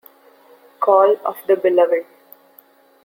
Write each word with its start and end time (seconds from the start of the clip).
Call 0.79 1.15
of 1.27 1.37
the 1.45 1.55
Beloved. 1.55 2.07